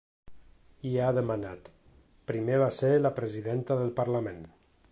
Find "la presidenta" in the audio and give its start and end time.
3.05-3.79